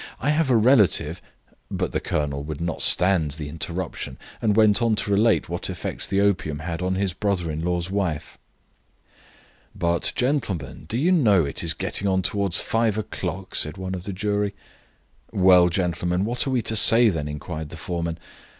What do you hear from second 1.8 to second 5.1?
the colonel would not stand the interruption, and went on